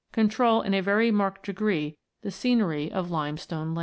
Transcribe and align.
control 0.11 0.61
in 0.63 0.73
a 0.73 0.81
very 0.81 1.11
marked 1.11 1.45
degree 1.45 1.95
the 2.23 2.31
scenery 2.31 2.91
of 2.91 3.11
lime 3.11 3.37
stone 3.37 3.67
lands 3.75 3.79
(Fig. 3.79 3.79